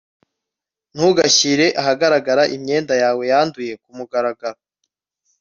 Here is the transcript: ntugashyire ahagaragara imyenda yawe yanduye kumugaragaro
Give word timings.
ntugashyire 0.93 1.65
ahagaragara 1.81 2.43
imyenda 2.55 2.93
yawe 3.03 3.23
yanduye 3.31 3.73
kumugaragaro 3.83 4.59